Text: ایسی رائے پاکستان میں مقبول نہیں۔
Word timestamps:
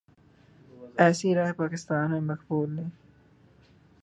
ایسی 0.97 1.35
رائے 1.35 1.53
پاکستان 1.53 2.11
میں 2.11 2.21
مقبول 2.21 2.69
نہیں۔ 2.75 2.89